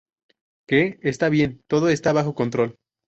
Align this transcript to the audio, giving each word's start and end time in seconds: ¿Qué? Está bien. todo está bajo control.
¿Qué? 0.67 0.97
Está 1.03 1.29
bien. 1.29 1.61
todo 1.67 1.89
está 1.89 2.11
bajo 2.11 2.33
control. 2.33 2.75